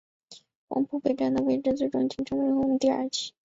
[0.67, 3.33] 黄埔北站的位置最终建成红磡邨第二期。